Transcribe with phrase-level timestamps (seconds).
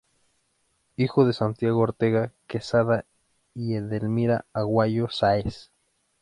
[0.95, 3.05] Hijo de Santiago Ortega Quezada
[3.53, 5.69] y Edelmira Aguayo Sáez.